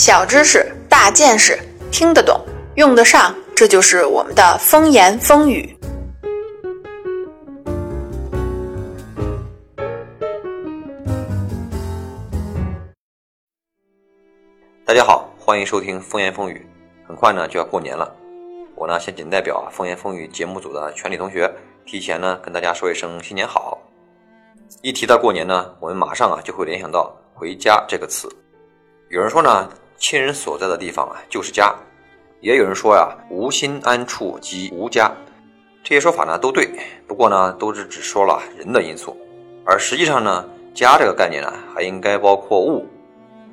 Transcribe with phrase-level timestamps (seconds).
[0.00, 1.58] 小知识，大见识，
[1.92, 2.42] 听得懂，
[2.76, 5.76] 用得上，这就是我们的风言风语。
[14.86, 16.66] 大家好，欢迎收听风言风语。
[17.06, 18.10] 很快呢就要过年了，
[18.76, 21.52] 我呢先仅代表风言风语节目组的全体同学，
[21.84, 23.78] 提前呢跟大家说一声新年好。
[24.80, 28.26] 一提到过年呢，我们马上啊就会联想到“回家”这个词。
[29.10, 29.68] 有人说呢，
[30.00, 31.74] 亲人所在的地方啊就是家；
[32.40, 35.12] 也有人说呀，“无心安处即无家”。
[35.84, 36.68] 这些说法呢都对，
[37.06, 39.14] 不过呢都是只说了人的因素，
[39.64, 42.86] 而实际上呢，家这个概念呢还应该包括物，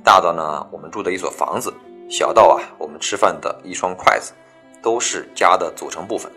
[0.05, 1.73] 大到呢我们住的一所房子，
[2.09, 4.31] 小到啊我们吃饭的一双筷子，
[4.81, 6.31] 都是家的组成部分。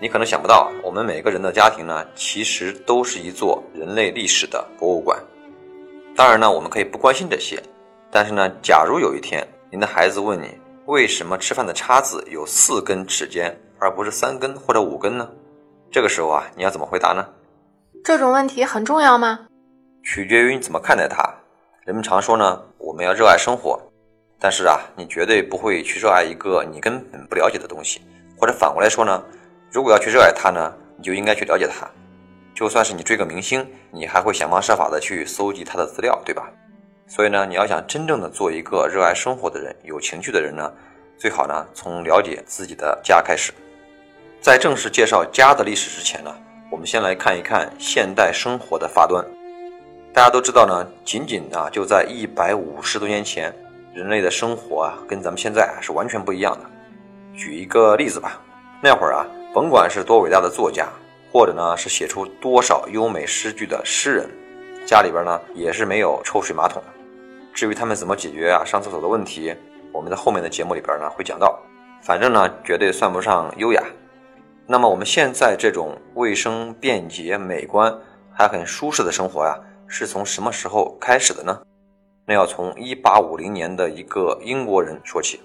[0.00, 5.22] 你可能想不到，我们每个人的家庭呢，其实都是一座人类历史的博物馆。
[6.16, 7.62] 当然呢，我们可以不关心这些。
[8.14, 15.28] 但是呢，假如有一天您的孩子问你为什么吃饭的叉子有四根齿尖，而不是三根或者五根呢？
[15.90, 17.26] 这个时候啊，你要怎么回答呢？
[18.04, 19.40] 这种问题很重要吗？
[20.04, 21.28] 取决于你怎么看待它。
[21.84, 23.82] 人们常说呢，我们要热爱生活，
[24.38, 28.00] 但是啊，你绝对不会去热爱一个你根本不了解的东西。
[28.38, 29.24] 或者反过来说呢，
[29.72, 31.84] 如果要去热爱它呢，你就应该去了解它。
[32.54, 36.48] 就算是你追个明星，你还会想方设法的去搜集他的资料，对吧？
[37.06, 40.72] 所以呢，你要想真正的做一个热爱生活的人、有情趣的人呢，
[41.18, 43.52] 最好呢从了解自己的家开始。
[44.40, 46.34] 在正式介绍家的历史之前呢，
[46.70, 49.24] 我们先来看一看现代生活的发端。
[50.12, 53.54] 大家都知道呢，仅仅啊就在一百五十多年前，
[53.92, 56.70] 人类的生活啊跟咱们现在啊是完全不一样的。
[57.36, 58.40] 举一个例子吧，
[58.82, 60.88] 那会儿啊，甭管是多伟大的作家，
[61.32, 64.28] 或者呢是写出多少优美诗句的诗人，
[64.86, 66.82] 家里边呢也是没有抽水马桶。
[67.52, 69.54] 至于他们怎么解决啊上厕所的问题，
[69.92, 71.58] 我们在后面的节目里边呢会讲到。
[72.02, 73.82] 反正呢，绝对算不上优雅。
[74.66, 77.96] 那么我们现在这种卫生、便捷、美观
[78.30, 81.62] 还很舒适的生活呀，是从什么时候开始的呢？
[82.26, 85.40] 那要从1850年的一个英国人说起。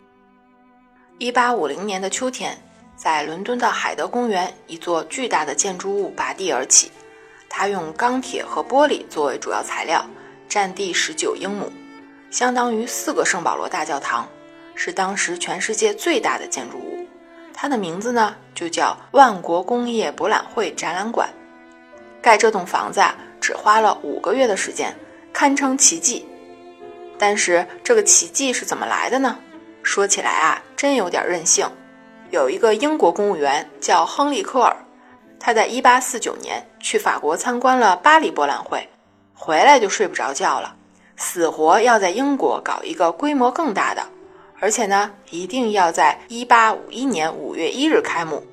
[1.20, 2.58] 1850年的秋天，
[2.96, 6.92] 在伦敦的海德公园，一座巨大的建筑物拔地而起，
[7.50, 10.06] 它用钢铁和玻璃作为主要材料，
[10.48, 11.72] 占地19英亩。
[12.30, 14.30] 相当于四个圣保罗大教堂，
[14.76, 17.08] 是当时全世界最大的建筑物。
[17.54, 21.28] 它的名字呢，就叫万国工业博览会展览馆。
[22.22, 24.96] 盖这栋房子啊，只花了五个月的时间，
[25.34, 26.26] 堪称奇迹。
[27.18, 29.38] 但是这个奇迹是怎么来的呢？
[29.82, 31.70] 说起来啊，真有点任性。
[32.30, 34.78] 有一个英国公务员叫亨利·科尔，
[35.40, 38.88] 他在1849年去法国参观了巴黎博览会，
[39.34, 40.76] 回来就睡不着觉了。
[41.16, 44.02] 死活要在英国搞一个规模更大的，
[44.60, 48.46] 而且呢，一定要在一八五一年五月一日开幕。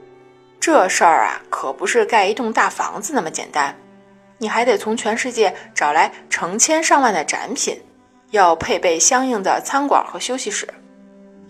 [0.59, 3.77] 这事儿啊，可不是盖一栋大房子那么简单，
[4.39, 7.81] 你还得从全世界找来成千上万的展品，
[8.31, 10.69] 要配备相应的餐馆和休息室，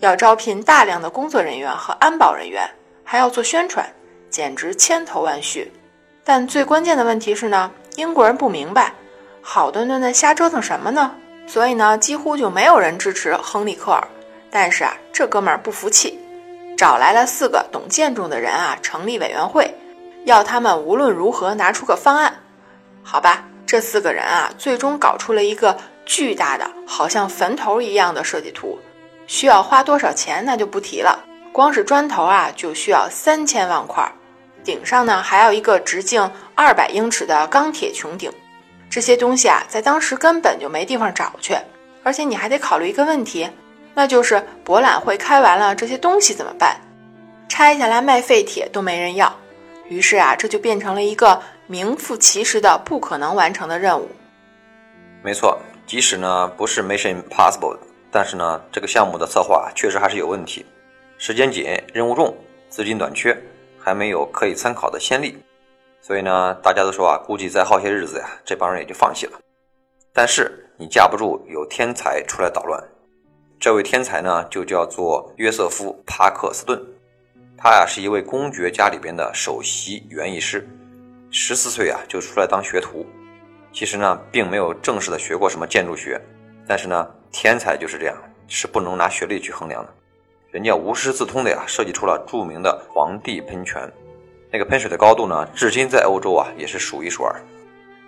[0.01, 2.69] 要招聘大量的工作人员和安保人员，
[3.05, 3.89] 还要做宣传，
[4.37, 5.73] 简直千头万绪。
[6.23, 8.93] 但最关键的问题是呢，英国人不明白。
[9.41, 11.11] 好端端的瞎折腾什么呢？
[11.47, 14.07] 所以呢，几乎就没有人支持亨利·科尔。
[14.51, 16.19] 但是啊，这哥们儿不服气，
[16.77, 19.75] 找来了四个懂建筑的人啊，成立委员会，
[20.27, 22.39] 要他们无论如何拿出个方案。
[23.03, 28.79] 好吧，这四个人啊，最终搞出了一个巨大的，好像坟头一样的设计图。
[29.27, 31.25] 需要花多少钱，那就不提了。
[31.53, 34.07] 光是砖头啊，就需要三千万块，
[34.67, 38.31] 顶上呢，还要一个直径二百英尺的钢铁穹顶。
[38.91, 41.57] 这些东西啊，在当时根本就没地方找去，
[42.03, 43.49] 而且你还得考虑一个问题，
[43.95, 46.77] 那就是博览会开完了，这些东西怎么办？
[47.49, 49.33] 拆下来卖废铁都没人要。
[49.89, 54.09] 于是啊，这就变成了一个名副其实的不可能完成的任务。
[55.23, 57.79] 没错，即使呢不是 Mission Impossible，
[58.11, 60.67] 但是呢这个项目的策划确实还是有问题，
[61.19, 62.37] 时间紧，任务重，
[62.69, 63.37] 资金短缺，
[63.87, 65.39] 还没有可以参考的先例。
[66.01, 69.39] 所以呢，大家都说啊，估计再耗些日子呀，这帮人也就放弃了。
[70.13, 72.83] 但是你架不住有天才出来捣乱。
[73.61, 76.85] 这位天才呢，就叫做约瑟夫·帕克斯顿。
[77.57, 80.69] 他呀是一位公爵家里边的首席园艺师，
[81.31, 83.07] 十四岁啊就出来当学徒。
[83.73, 86.21] 其实呢，并没有正式的学过什么建筑学。
[86.67, 88.17] 但是呢，天才就是这样，
[88.49, 89.95] 是不能拿学历去衡量的。
[90.57, 93.87] 人家无师自通的呀，设计出了著名的皇帝喷泉。
[94.51, 97.37] 那个喷水的高度呢，至今在欧洲啊也是数一数二。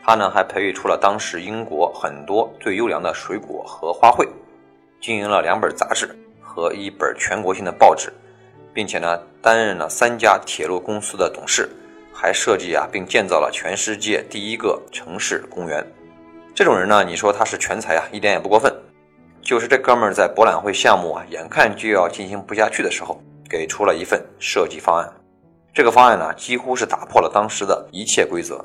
[0.02, 4.26] 他呢还培育出了当时英国很多最优良的水果和花卉。
[4.98, 6.08] 经营了两本杂志
[6.40, 8.10] 和一本全国性的报纸，
[8.72, 11.68] 并且呢，担任了三家铁路公司的董事，
[12.14, 15.86] 还设计啊并建造了全世界第一个城市公园。
[16.54, 18.74] 这种人呢，你说他是全才啊，一点也不过分。
[19.42, 25.10] 就是这哥们儿在博览会项目啊，眼看就要进行不下去的时候，给出了一份设计方案。
[25.72, 28.64] 这个方案呢，几乎是打破了当时的一切规则。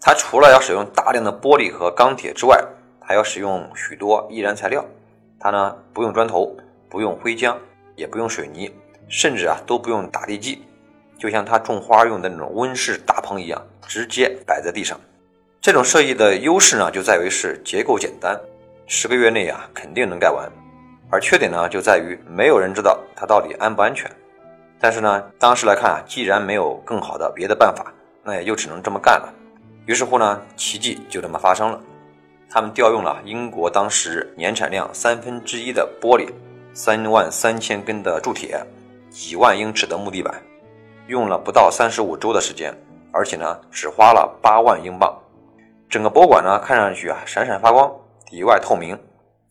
[0.00, 2.58] 他除了要使用大量的玻璃和钢铁之外，
[3.00, 4.84] 还要使用许多易燃材料。
[5.38, 6.56] 他呢，不用砖头，
[6.88, 7.54] 不用灰浆，
[7.94, 8.72] 也不用水泥，
[9.08, 10.62] 甚至啊都不用打地基，
[11.18, 14.98] 就像他种花用的那种温室大棚一样，直接摆在地上。
[15.60, 18.40] 这种设计的优势呢，就在于是结构简单，
[18.90, 20.50] 十个月内啊肯定能盖完。
[21.10, 24.10] 而缺点呢，就在于没有人知道它到底安不安全。
[24.80, 27.92] 但是呢，当时来看啊，既然没有更好的别的办法，
[28.24, 29.30] 那也就只能这么干了。
[29.84, 31.78] 于是乎呢，奇迹就这么发生了。
[32.50, 36.26] 他们调用了英国当时年产量三分之一的玻璃，
[36.72, 38.58] 三万三千根的铸铁，
[39.10, 40.34] 几万英尺的木地板，
[41.08, 42.74] 用了不到三十五周的时间，
[43.12, 45.14] 而且呢，只花了八万英镑。
[45.90, 47.90] 整个博物馆呢，看上去啊闪闪发光，
[48.30, 48.98] 里外透明，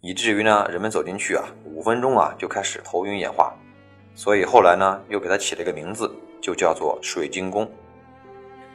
[0.02, 3.52] 以至于呢，人们走进去啊，五分钟啊就开始头晕眼花。
[4.14, 7.70] 所以后来呢，又给它起了一个名字，就叫做水晶宫。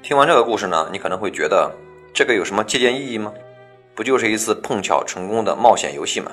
[0.03, 1.71] 听完这个故事呢，你可能会觉得
[2.13, 3.33] 这个有什么借鉴意义吗？
[3.95, 6.33] 不就是一次碰巧成功的冒险游戏吗？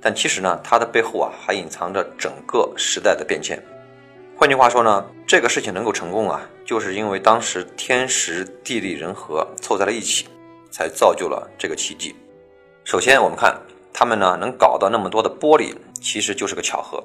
[0.00, 3.58] 但其实呢，它的背后啊，还隐藏着整个时代的变迁。
[4.36, 10.26] 换句话说呢，这个事情能够成功啊，就是因为当时天时地利人和凑在了一起，
[10.70, 12.14] 才造就了这个奇迹。
[12.84, 13.56] 首先，我们看
[13.92, 17.02] 他们呢能搞到那么多的玻璃，其实就是个巧合。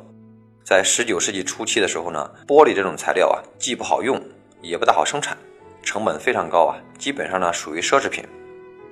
[0.64, 4.20] 在十九世纪初期的时候呢，玻璃这种材料啊，既不好用，
[4.62, 5.38] 也不大好生产，
[5.84, 8.26] 成本非常高啊，基本上呢属于奢侈品。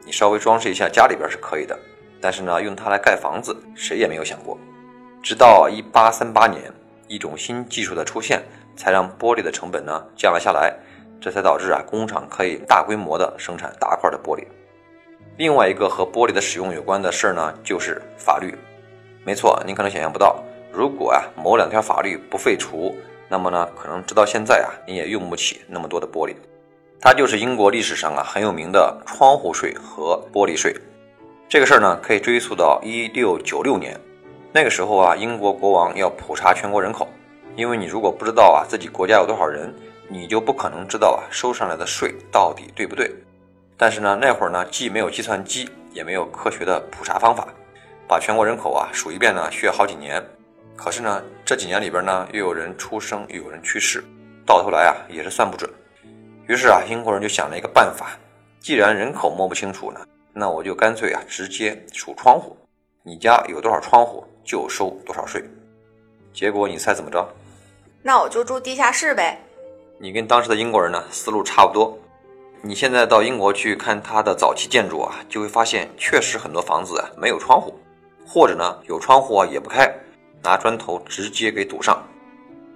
[0.05, 1.77] 你稍微装饰一下家里边是可以的，
[2.21, 4.55] 但是呢，用它来盖房子，谁也没有想过。
[5.23, 6.71] 直到一八三八年，
[7.07, 8.43] 一种新技术的出现，
[8.77, 10.73] 才让玻璃的成本呢降了下来，
[11.19, 14.45] 这才导致啊工厂可以大规模的生产大块的玻璃。
[15.37, 18.53] 另外一个和玻璃的使用有关的事儿呢，就是法律。
[19.25, 20.41] 没错，您可能想象不到。
[20.71, 22.95] 如果啊某两条法律不废除，
[23.27, 26.33] 那么呢可能直到现在啊你也用不起那么多的玻璃。
[27.01, 30.73] 它就是英国历史上啊很有名的窗户税和玻璃税。
[31.49, 33.99] 这个事儿呢可以追溯到一六九六年，
[34.53, 37.09] 那个时候啊英国国王要普查全国人口，
[37.55, 39.73] 因为你如果不知道啊自己国家有多少人，
[40.07, 43.13] 你就不可能知道啊收上来的税到底对不对。
[43.77, 47.47] 但是呢那会儿呢既没有计算机，也没有科学的普查方法，
[48.07, 50.23] 把全国人口啊数一遍呢需要好几年。
[50.75, 54.03] 可是呢，这几年里边呢，又有人出生，又有人去世，
[54.45, 55.69] 到头来啊，也是算不准。
[56.47, 58.17] 于是啊，英国人就想了一个办法：
[58.59, 60.01] 既然人口摸不清楚呢，
[60.33, 62.57] 那我就干脆啊，直接数窗户。
[63.03, 65.41] 你家有多少窗户，就收多少税。
[66.33, 67.25] 结果你猜怎么着？
[68.03, 69.39] 那我就住地下室呗。
[69.97, 71.97] 你跟当时的英国人呢，思路差不多。
[72.67, 77.79] 你现在到英国去看它的早期建筑啊，就会发现确实很多房子啊没有窗户，
[78.25, 79.87] 或者呢有窗户啊也不开。
[80.41, 82.03] 拿砖头直接给堵上，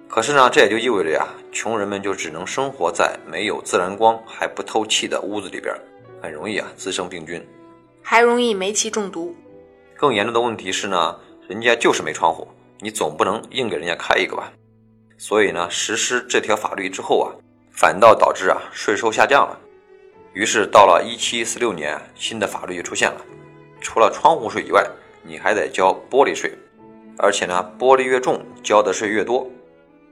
[0.08, 5.74] 可是呢，这也就意味着呀，穷人们就只能生活在没有自然光还不透气的屋子里边，
[6.22, 7.44] 很容易啊滋生病菌，
[8.00, 9.34] 还容易煤气中毒。
[9.96, 11.16] 更严重的问题是呢，
[11.48, 12.46] 人家就是没窗户，
[12.78, 14.52] 你总不能硬给人家开一个吧？
[15.18, 17.34] 所以呢，实施这条法律之后啊，
[17.72, 19.58] 反倒导致啊税收下降了。
[20.32, 23.20] 于是到了一七四六年，新的法律就出现了，
[23.80, 24.86] 除了窗户税以外，
[25.22, 26.52] 你还得交玻璃税。
[27.18, 29.46] 而且呢，玻璃越重，交的税越多。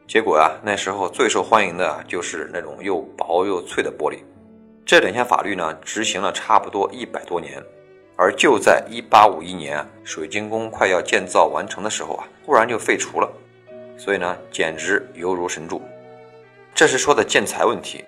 [0.07, 4.19] 结果啊，那时候最受欢迎的就是那种又薄又脆的玻璃。
[4.85, 7.63] 这两项法律呢，执行了差不多一百多年。
[8.17, 13.31] 而就在一八五一年，水晶宫快要建造完成的时候啊，忽然就废除了。
[13.97, 15.81] 所以呢，简直犹如神助。
[16.75, 18.05] 这是说的建材问题。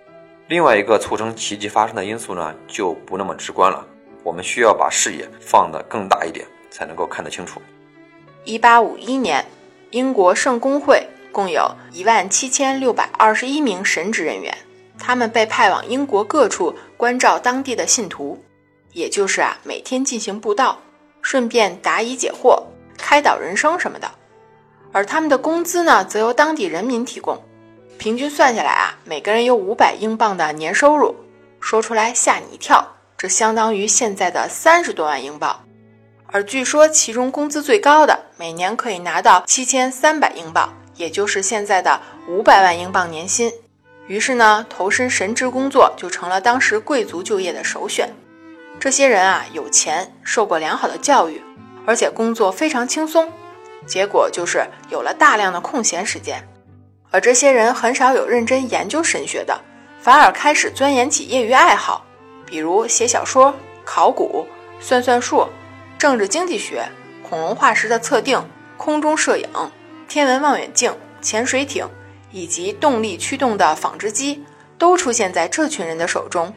[0.50, 3.86] 另外一个促成奇迹发生的因素呢，就不那么直观了。
[4.24, 7.62] 我们需要把视野放得更大一点，才能够看得清楚。
[8.42, 9.46] 一八五一年，
[9.90, 14.52] 英国圣公会共有一万七千六百二十一名神职人员，
[14.98, 18.36] 他们被派往英国各处关照当地的信徒，
[18.92, 20.80] 也就是啊每天进行布道，
[21.22, 22.60] 顺便答疑解惑、
[22.98, 24.10] 开导人生什么的。
[24.90, 27.40] 而他们的工资呢，则由当地人民提供，
[28.00, 31.14] 平均算下来啊，每个人有五百英镑的年收入，
[31.60, 35.62] 说出来吓你一跳，这相当于现在的三十多万英镑。
[36.28, 43.52] 而据说其中工资最高的，每年可以拿到七千三百英镑，也就是现在的五百万英镑年薪。
[44.06, 48.08] 于是呢，投身神职工作就成了当时贵族就业的首选。
[48.78, 51.42] 这些人啊，有钱，受过良好的教育，
[51.84, 53.30] 而且工作非常轻松。
[53.86, 56.42] 结果就是有了大量的空闲时间，
[57.10, 59.60] 而这些人很少有认真研究神学的，
[60.00, 62.04] 反而开始钻研起业余爱好，
[62.46, 64.46] 比如写小说、考古、
[64.80, 65.48] 算算术、
[65.98, 66.88] 政治经济学、
[67.28, 68.42] 恐龙化石的测定、
[68.76, 69.46] 空中摄影、
[70.08, 71.88] 天文望远镜、潜水艇
[72.30, 74.44] 以及动力驱动的纺织机，
[74.78, 76.54] 都出现在这群人的手中。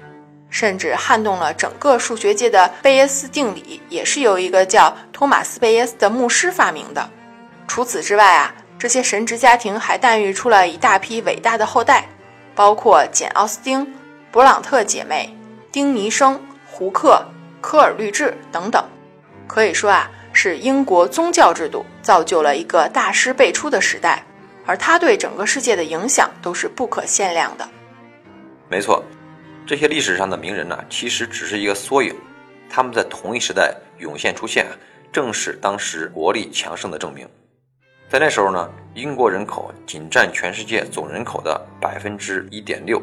[0.49, 7.09] 甚至撼动了整个数学界的贝叶斯定理，也是由一个叫托马斯·贝叶斯的牧师发明的。
[7.67, 8.53] 除此之外啊，
[8.83, 12.05] 这些神职家庭还诞育出了一大批伟大的后代，
[12.53, 13.87] 包括简·奥斯汀、
[14.29, 15.33] 勃朗特姐妹、
[15.71, 16.37] 丁尼生、
[16.67, 17.25] 胡克、
[17.61, 18.83] 科尔律治等等。
[19.47, 24.21] 可以说啊，是英国宗教制度造就了一个大师辈出的时代，
[24.65, 27.65] 而他对整个世界的影响都是不可限量的。
[28.67, 29.01] 没错。
[29.65, 32.13] 这些历史上的名人呢，其实只是一个缩影，
[32.69, 34.67] 他们在同一时代涌现出现，
[35.09, 37.25] 正是当时国力强盛的证明。
[38.13, 43.01] 在那时候呢，英国人口仅占全世界总人口的百分之一点六，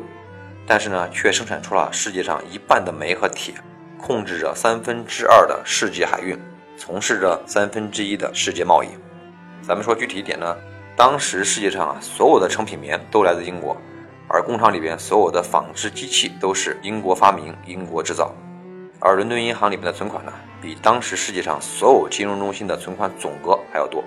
[0.65, 3.53] 但是呢，却生产出了世界上一半的煤和铁，
[3.99, 6.39] 控制着三分之二的世界海运，
[6.77, 8.89] 从事着三分之一的世界贸易。
[9.63, 10.57] 咱们说具体一点呢，
[10.95, 13.77] 当时世界上啊，所有的成品棉都来自英国。
[14.29, 18.33] 而工厂里边所有的纺织机器都是英国发明、英国制造，
[19.01, 24.05] 而伦敦银行里面的存款呢，比当时世界上所有金融中心的存款总额还要多。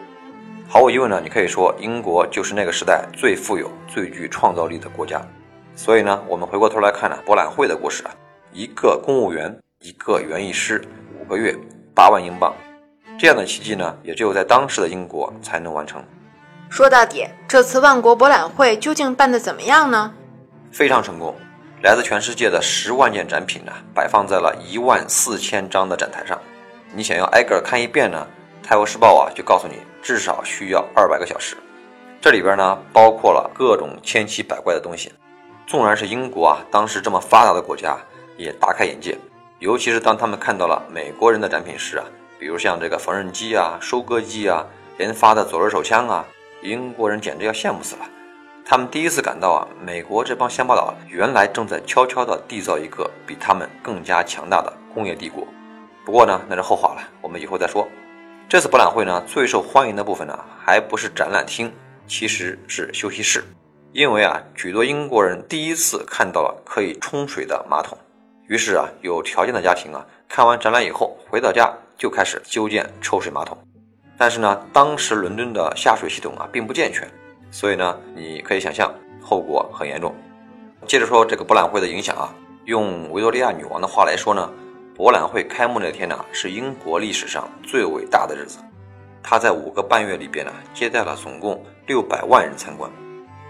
[0.74, 5.22] 毫无疑问呢，你可以说英国就是那个时代最富有、最具创造力的国家。
[5.76, 8.12] 所以呢，我们回过头来看呢，博览会的故事啊，
[8.52, 10.84] 一个公务员，一个园艺师，
[11.22, 11.56] 五个月，
[11.94, 12.52] 八万英镑，
[13.20, 16.04] 这样的奇迹呢，也只有在当时的英国才能完成。
[16.72, 20.12] 说到底，这次万国博览会究竟办得怎么样呢？
[20.72, 21.36] 非常成功，
[21.84, 26.36] 来自全世界的十万件展品呢，摆放在了一万四千张的展台上。
[26.96, 28.26] 你想要挨个看一遍呢，
[28.68, 31.58] 《泰晤士报》啊就告诉你，至少需要二百个小时。
[32.22, 35.12] 这里边呢，包括了各种千奇百怪的东西。
[35.66, 37.98] 纵然是英国啊，当时这么发达的国家，
[38.38, 39.18] 也大开眼界。
[39.60, 42.06] 尤其是当他们看到了美国人的展品时啊，
[42.38, 44.64] 比如像这个缝纫机啊、收割机啊、
[45.00, 46.24] 研发的左轮手枪啊。
[46.62, 48.06] 英国人简直要羡慕死了，
[48.66, 55.46] 他们第一次感到啊，美国这帮乡巴佬原来正在悄悄地缔造一个比他们更加强大的工业帝国。
[56.06, 57.86] 不过呢，那是后话了，我们以后再说。
[58.54, 61.74] 这次博览会呢，最受欢迎的部分呢，还不是展览厅，
[62.06, 63.44] 其实是休息室，
[63.94, 67.98] 因为啊，许多英国人第一次看到了可以冲水的马桶，
[68.48, 71.68] 于是啊，有条件的家庭啊，看完展览以后回到家
[71.98, 73.58] 就开始修建抽水马桶。
[74.20, 77.10] 但是呢，当时伦敦的下水系统啊并不健全，
[77.50, 80.14] 所以呢，你可以想象后果很严重。
[80.86, 82.32] 接着说这个博览会的影响啊，
[82.66, 84.48] 用维多利亚女王的话来说呢，
[84.96, 88.60] 博览会开幕那天呢是英国历史上最伟大的日子。
[89.24, 92.92] 他在五个半月里边呢接待了总共六百万人参观，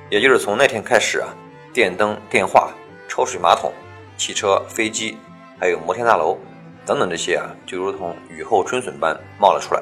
[0.09, 1.27] 也就是从那天开始啊，
[1.73, 2.71] 电灯、电话、
[3.09, 3.73] 抽水马桶、
[4.15, 5.17] 汽车、飞机，
[5.59, 6.37] 还有摩天大楼
[6.85, 9.81] 等等这些啊，就如同雨后春笋般冒了出来。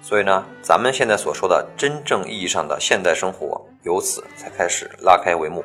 [0.00, 5.64] 所以呢，咱们现在所说的真正意义上的现代生活，由此才开始拉开帷幕。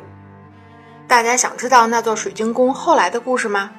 [1.07, 3.71] 大家想知道那座水晶宫后来的故事吗？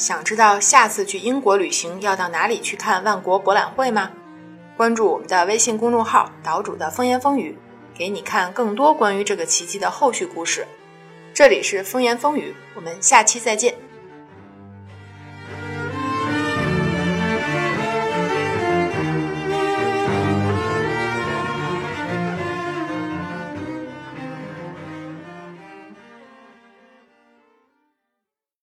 [0.00, 4.10] 想知道下次去英国旅行要到哪里去看万国博览会吗？
[4.74, 7.54] 关注我们的微信公众号“岛主的风言风语”，
[7.94, 10.66] 给你看更多关于这个奇迹的后续故事。
[11.34, 13.74] 这里是风言风语，我们下期再见。